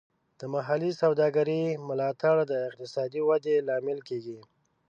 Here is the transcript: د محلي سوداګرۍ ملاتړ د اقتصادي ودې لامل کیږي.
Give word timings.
د 0.39 0.41
محلي 0.53 0.91
سوداګرۍ 1.01 1.61
ملاتړ 1.87 2.35
د 2.51 2.53
اقتصادي 2.67 3.21
ودې 3.29 3.55
لامل 3.67 3.99
کیږي. 4.09 4.39